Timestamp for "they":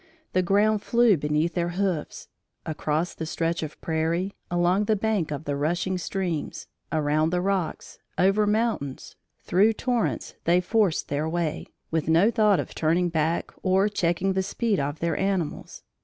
10.45-10.59